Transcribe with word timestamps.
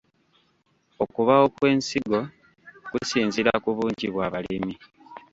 Okubaawo 1.03 1.47
kw’ensigo 1.55 2.19
kusinziira 2.91 3.51
ku 3.63 3.69
bungi 3.77 4.07
bwa 4.13 4.27
balimi. 4.33 4.73